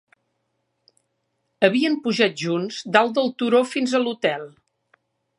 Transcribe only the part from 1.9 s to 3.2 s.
pujat junts dalt